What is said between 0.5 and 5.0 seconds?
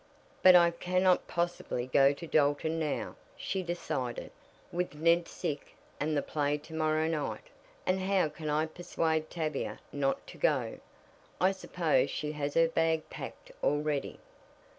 I cannot possibly go to Dalton now," she decided, "with